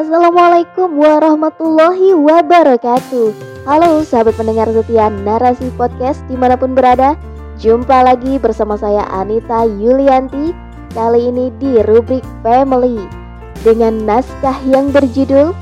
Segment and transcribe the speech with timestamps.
[0.00, 3.36] Assalamualaikum warahmatullahi wabarakatuh.
[3.68, 7.20] Halo sahabat pendengar setia narasi podcast di mana pun berada
[7.60, 10.56] Jumpa lagi bersama saya Anita Yulianti
[10.96, 12.96] Kali ini di rubrik Family
[13.60, 15.52] Dengan naskah yang berjudul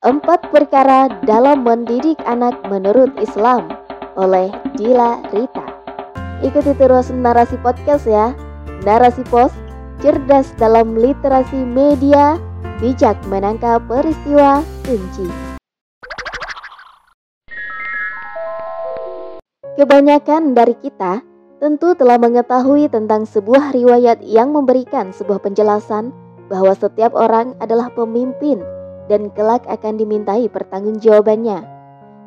[0.00, 3.76] Empat perkara dalam mendidik anak menurut Islam
[4.16, 5.68] Oleh Dila Rita.
[6.40, 8.32] Ikuti terus narasi podcast ya.
[8.88, 9.52] Narasi pos
[10.00, 12.40] cerdas dalam literasi media,
[12.82, 15.30] bijak menangkap peristiwa kunci.
[19.78, 21.22] Kebanyakan dari kita
[21.62, 26.10] tentu telah mengetahui tentang sebuah riwayat yang memberikan sebuah penjelasan
[26.50, 28.58] bahwa setiap orang adalah pemimpin
[29.06, 31.62] dan kelak akan dimintai pertanggungjawabannya.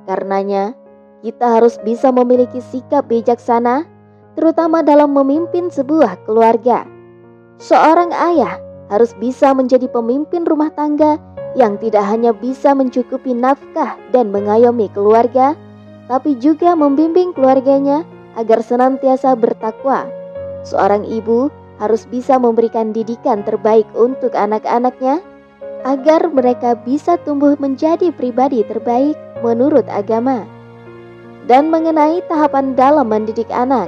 [0.08, 0.72] Karenanya,
[1.20, 3.84] kita harus bisa memiliki sikap bijaksana,
[4.40, 6.88] terutama dalam memimpin sebuah keluarga.
[7.60, 11.17] Seorang ayah harus bisa menjadi pemimpin rumah tangga
[11.55, 15.55] yang tidak hanya bisa mencukupi nafkah dan mengayomi keluarga,
[16.12, 18.04] tapi juga membimbing keluarganya
[18.35, 20.05] agar senantiasa bertakwa.
[20.68, 21.48] Seorang ibu
[21.79, 25.23] harus bisa memberikan didikan terbaik untuk anak-anaknya
[25.85, 30.43] agar mereka bisa tumbuh menjadi pribadi terbaik menurut agama.
[31.45, 33.85] Dan mengenai tahapan dalam mendidik anak,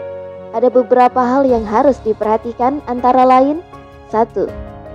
[0.53, 3.65] ada beberapa hal yang harus diperhatikan antara lain
[4.13, 4.45] satu,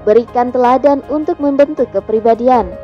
[0.03, 2.75] Berikan teladan untuk membentuk kepribadian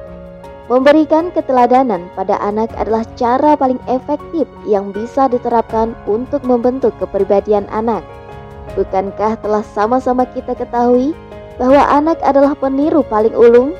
[0.68, 8.04] Memberikan keteladanan pada anak adalah cara paling efektif yang bisa diterapkan untuk membentuk kepribadian anak.
[8.76, 11.16] Bukankah telah sama-sama kita ketahui
[11.56, 13.72] bahwa anak adalah peniru paling ulung?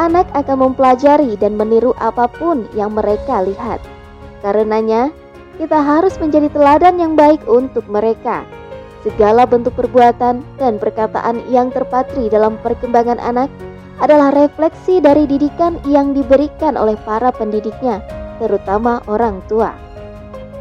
[0.00, 3.76] Anak akan mempelajari dan meniru apa pun yang mereka lihat.
[4.40, 5.12] Karenanya,
[5.60, 8.48] kita harus menjadi teladan yang baik untuk mereka.
[9.06, 13.46] Segala bentuk perbuatan dan perkataan yang terpatri dalam perkembangan anak
[14.02, 18.02] adalah refleksi dari didikan yang diberikan oleh para pendidiknya,
[18.42, 19.74] terutama orang tua.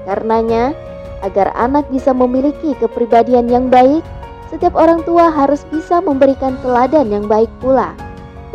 [0.05, 0.73] Karenanya,
[1.25, 4.05] agar anak bisa memiliki kepribadian yang baik,
[4.53, 7.93] setiap orang tua harus bisa memberikan teladan yang baik pula.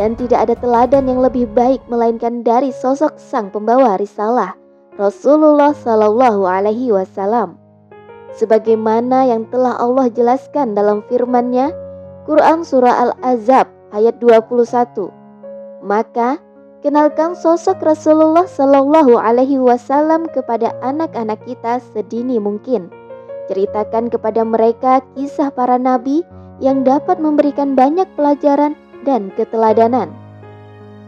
[0.00, 4.56] Dan tidak ada teladan yang lebih baik melainkan dari sosok sang pembawa risalah
[4.96, 7.61] Rasulullah Shallallahu Alaihi Wasallam.
[8.32, 11.68] Sebagaimana yang telah Allah jelaskan dalam firman-Nya,
[12.24, 15.12] Quran Surah Al-Azab ayat 21.
[15.84, 16.40] Maka,
[16.80, 22.88] kenalkan sosok Rasulullah Shallallahu Alaihi Wasallam kepada anak-anak kita sedini mungkin.
[23.52, 26.24] Ceritakan kepada mereka kisah para nabi
[26.62, 28.72] yang dapat memberikan banyak pelajaran
[29.04, 30.08] dan keteladanan.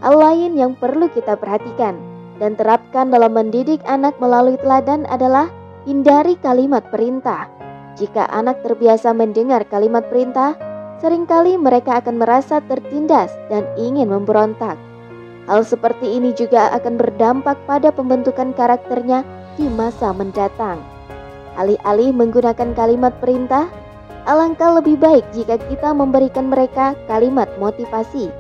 [0.04, 1.96] Hal lain yang perlu kita perhatikan
[2.36, 5.48] dan terapkan dalam mendidik anak melalui teladan adalah
[5.84, 7.48] hindari kalimat perintah.
[7.94, 10.58] Jika anak terbiasa mendengar kalimat perintah,
[10.98, 14.74] sering kali mereka akan merasa tertindas dan ingin memberontak.
[15.44, 19.22] Hal seperti ini juga akan berdampak pada pembentukan karakternya
[19.60, 20.80] di masa mendatang.
[21.54, 23.70] Alih-alih menggunakan kalimat perintah,
[24.26, 28.32] alangkah lebih baik jika kita memberikan mereka kalimat motivasi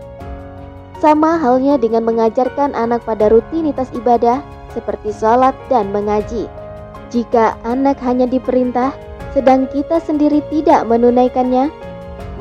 [1.04, 4.40] sama halnya dengan mengajarkan anak pada rutinitas ibadah
[4.72, 6.63] seperti sholat dan mengaji.
[7.14, 8.90] Jika anak hanya diperintah,
[9.30, 11.70] sedang kita sendiri tidak menunaikannya,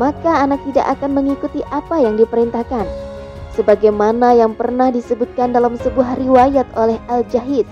[0.01, 2.89] maka anak tidak akan mengikuti apa yang diperintahkan.
[3.53, 7.69] Sebagaimana yang pernah disebutkan dalam sebuah riwayat oleh Al-Jahid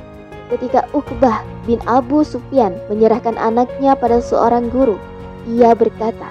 [0.54, 5.02] ketika Uqbah bin Abu Sufyan menyerahkan anaknya pada seorang guru.
[5.50, 6.30] Ia berkata,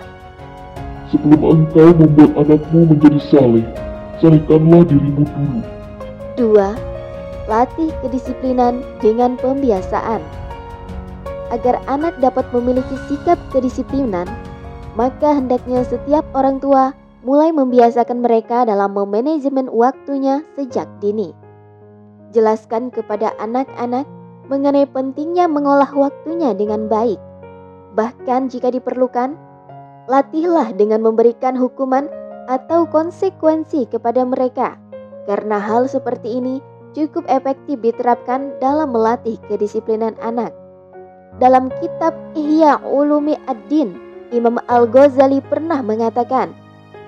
[1.10, 3.66] Sebelum engkau membuat anakmu menjadi saleh,
[4.22, 5.60] Selesaikanlah dirimu dulu.
[6.38, 6.78] Dua,
[7.50, 10.20] latih kedisiplinan dengan pembiasaan.
[11.50, 14.26] Agar anak dapat memiliki sikap kedisiplinan,
[14.94, 16.94] maka hendaknya setiap orang tua
[17.26, 21.34] mulai membiasakan mereka dalam memanajemen waktunya sejak dini.
[22.30, 24.06] Jelaskan kepada anak-anak
[24.46, 27.18] mengenai pentingnya mengolah waktunya dengan baik.
[27.98, 29.34] Bahkan jika diperlukan,
[30.06, 32.06] latihlah dengan memberikan hukuman
[32.46, 34.78] atau konsekuensi kepada mereka.
[35.26, 36.58] Karena hal seperti ini
[36.94, 40.50] cukup efektif diterapkan dalam melatih kedisiplinan anak.
[41.38, 43.94] Dalam kitab Ihya Ulumi Ad-Din,
[44.34, 46.50] Imam Al-Ghazali pernah mengatakan,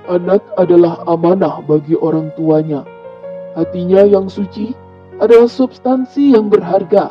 [0.07, 2.87] Anak adalah amanah bagi orang tuanya.
[3.59, 4.75] Hatinya yang suci
[5.19, 7.11] adalah substansi yang berharga.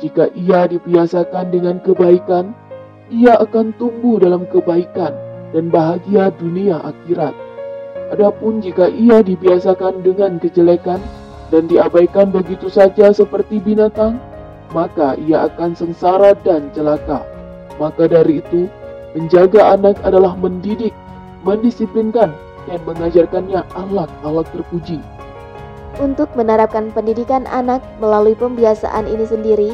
[0.00, 2.52] Jika ia dibiasakan dengan kebaikan,
[3.08, 5.12] ia akan tumbuh dalam kebaikan
[5.56, 7.32] dan bahagia dunia akhirat.
[8.12, 11.00] Adapun jika ia dibiasakan dengan kejelekan
[11.48, 14.20] dan diabaikan begitu saja seperti binatang,
[14.72, 17.22] maka ia akan sengsara dan celaka.
[17.76, 18.66] Maka dari itu,
[19.12, 20.94] menjaga anak adalah mendidik,
[21.44, 22.32] mendisiplinkan,
[22.66, 24.98] dan mengajarkannya alat-alat terpuji.
[25.96, 29.72] Untuk menerapkan pendidikan anak melalui pembiasaan ini sendiri,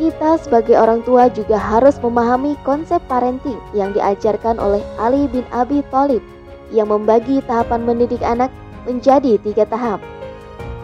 [0.00, 5.84] kita sebagai orang tua juga harus memahami konsep parenting yang diajarkan oleh Ali bin Abi
[5.92, 6.24] Thalib
[6.72, 8.48] yang membagi tahapan mendidik anak
[8.88, 10.00] menjadi tiga tahap.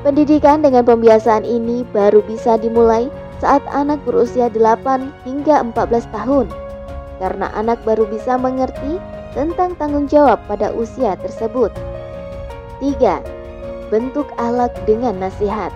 [0.05, 3.09] Pendidikan dengan pembiasaan ini baru bisa dimulai
[3.41, 6.49] saat anak berusia 8 hingga 14 tahun
[7.21, 9.01] karena anak baru bisa mengerti
[9.33, 11.73] tentang tanggung jawab pada usia tersebut.
[12.81, 13.93] 3.
[13.93, 15.73] Bentuk ahlak dengan nasihat.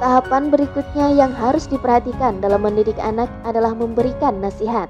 [0.00, 4.88] Tahapan berikutnya yang harus diperhatikan dalam mendidik anak adalah memberikan nasihat.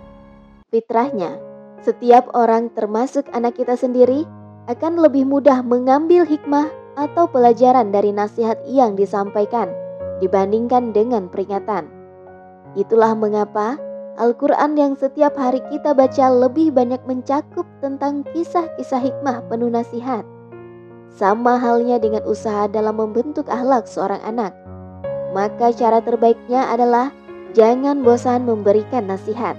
[0.70, 1.34] Fitrahnya,
[1.82, 4.22] setiap orang termasuk anak kita sendiri
[4.70, 9.66] akan lebih mudah mengambil hikmah atau pelajaran dari nasihat yang disampaikan
[10.20, 11.88] dibandingkan dengan peringatan.
[12.78, 13.80] Itulah mengapa
[14.20, 20.22] Al-Quran yang setiap hari kita baca lebih banyak mencakup tentang kisah-kisah hikmah penuh nasihat.
[21.10, 24.54] Sama halnya dengan usaha dalam membentuk akhlak seorang anak
[25.30, 27.14] maka cara terbaiknya adalah
[27.54, 29.54] jangan bosan memberikan nasihat.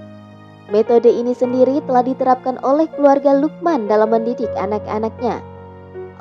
[0.72, 5.44] Metode ini sendiri telah diterapkan oleh keluarga Lukman dalam mendidik anak-anaknya.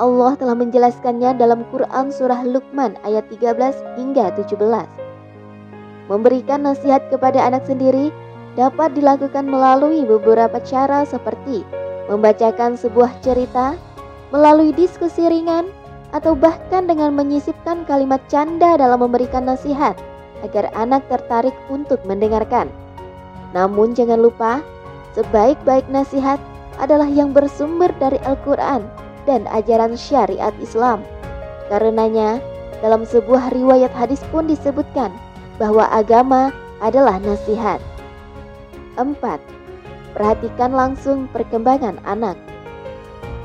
[0.00, 4.56] Allah telah menjelaskannya dalam Quran Surah Luqman ayat 13 hingga 17.
[6.08, 8.08] Memberikan nasihat kepada anak sendiri
[8.56, 11.68] dapat dilakukan melalui beberapa cara seperti
[12.08, 13.76] membacakan sebuah cerita,
[14.32, 15.68] melalui diskusi ringan,
[16.16, 19.94] atau bahkan dengan menyisipkan kalimat canda dalam memberikan nasihat
[20.40, 22.72] agar anak tertarik untuk mendengarkan.
[23.52, 24.64] Namun jangan lupa,
[25.12, 26.40] sebaik-baik nasihat
[26.80, 28.99] adalah yang bersumber dari Al-Quran
[29.30, 31.06] dan ajaran syariat Islam.
[31.70, 32.42] Karenanya,
[32.82, 35.14] dalam sebuah riwayat hadis pun disebutkan
[35.62, 36.50] bahwa agama
[36.82, 37.78] adalah nasihat.
[38.98, 39.14] 4.
[40.18, 42.34] Perhatikan langsung perkembangan anak.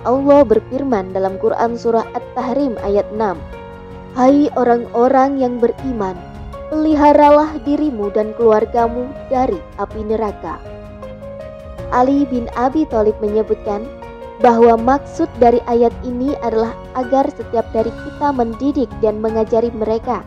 [0.06, 3.42] Allah berfirman dalam Quran Surah At-Tahrim ayat 6
[4.14, 6.14] Hai orang-orang yang beriman
[6.70, 10.62] Peliharalah dirimu dan keluargamu dari api neraka
[11.90, 13.90] Ali bin Abi Thalib menyebutkan
[14.44, 20.24] bahwa maksud dari ayat ini adalah agar setiap dari kita mendidik dan mengajari mereka.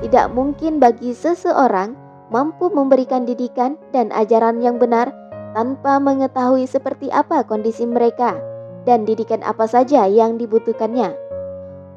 [0.00, 1.96] Tidak mungkin bagi seseorang
[2.32, 5.12] mampu memberikan didikan dan ajaran yang benar
[5.52, 8.36] tanpa mengetahui seperti apa kondisi mereka
[8.88, 11.12] dan didikan apa saja yang dibutuhkannya.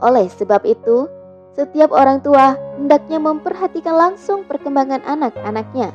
[0.04, 1.10] Oleh sebab itu,
[1.58, 5.90] setiap orang tua hendaknya memperhatikan langsung perkembangan anak-anaknya,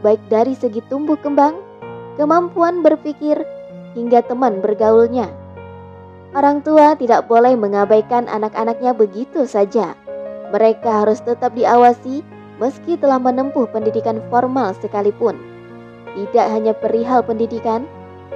[0.00, 1.60] baik dari segi tumbuh kembang,
[2.16, 3.44] kemampuan berpikir,
[3.94, 5.30] hingga teman bergaulnya.
[6.34, 9.94] Orang tua tidak boleh mengabaikan anak-anaknya begitu saja.
[10.50, 12.26] Mereka harus tetap diawasi
[12.58, 15.38] meski telah menempuh pendidikan formal sekalipun.
[16.14, 17.86] Tidak hanya perihal pendidikan,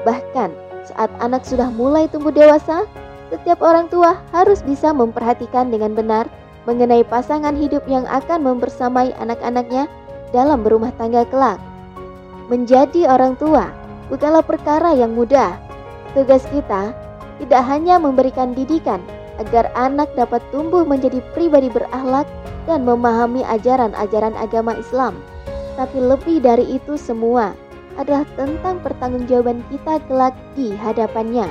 [0.03, 0.51] bahkan
[0.87, 2.87] saat anak sudah mulai tumbuh dewasa,
[3.31, 6.27] setiap orang tua harus bisa memperhatikan dengan benar
[6.67, 9.87] mengenai pasangan hidup yang akan membersamai anak-anaknya
[10.35, 11.61] dalam berumah tangga kelak.
[12.49, 13.69] Menjadi orang tua
[14.09, 15.57] bukanlah perkara yang mudah.
[16.17, 16.93] Tugas kita
[17.39, 19.01] tidak hanya memberikan didikan
[19.39, 22.27] agar anak dapat tumbuh menjadi pribadi berakhlak
[22.67, 25.17] dan memahami ajaran-ajaran agama Islam,
[25.79, 27.55] tapi lebih dari itu semua
[27.97, 31.47] adalah tentang pertanggungjawaban kita kelak di hadapannya.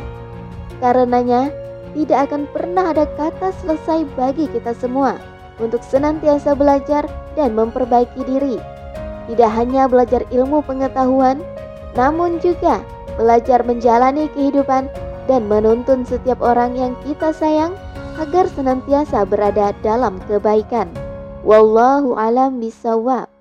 [0.80, 1.50] Karenanya,
[1.96, 5.18] tidak akan pernah ada kata selesai bagi kita semua
[5.58, 8.62] untuk senantiasa belajar dan memperbaiki diri.
[9.28, 11.42] Tidak hanya belajar ilmu pengetahuan,
[11.98, 12.86] namun juga
[13.18, 14.86] belajar menjalani kehidupan
[15.26, 17.74] dan menuntun setiap orang yang kita sayang
[18.22, 20.88] agar senantiasa berada dalam kebaikan.
[21.42, 23.37] Wallahu alam bisawab.